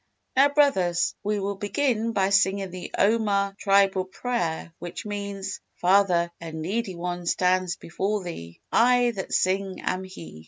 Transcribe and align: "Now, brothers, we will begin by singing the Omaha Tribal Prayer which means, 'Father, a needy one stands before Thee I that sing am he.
"Now, 0.35 0.49
brothers, 0.49 1.13
we 1.23 1.39
will 1.39 1.53
begin 1.53 2.11
by 2.11 2.31
singing 2.31 2.71
the 2.71 2.89
Omaha 2.97 3.51
Tribal 3.59 4.05
Prayer 4.05 4.73
which 4.79 5.05
means, 5.05 5.59
'Father, 5.75 6.31
a 6.41 6.51
needy 6.51 6.95
one 6.95 7.27
stands 7.27 7.75
before 7.75 8.23
Thee 8.23 8.59
I 8.71 9.11
that 9.11 9.31
sing 9.31 9.79
am 9.81 10.03
he. 10.03 10.39